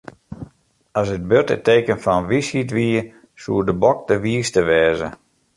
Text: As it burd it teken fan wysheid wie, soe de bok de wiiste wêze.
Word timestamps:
As 0.95 1.11
it 1.15 1.27
burd 1.29 1.49
it 1.55 1.65
teken 1.67 1.99
fan 2.05 2.27
wysheid 2.31 2.71
wie, 2.77 2.99
soe 3.41 3.61
de 3.67 3.75
bok 3.81 3.99
de 4.09 4.15
wiiste 4.23 4.61
wêze. 4.69 5.09